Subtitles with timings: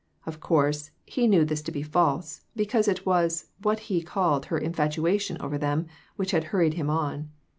[0.25, 4.57] Of course he knew this to be false, because it was what he called her
[4.57, 5.85] "infatuation" over them
[6.15, 7.29] which had hurried him on.